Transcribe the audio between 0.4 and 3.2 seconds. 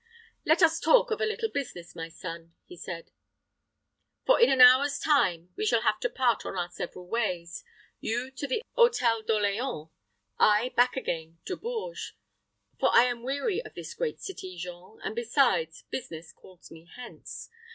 "Let us talk of a little business, my son," he said;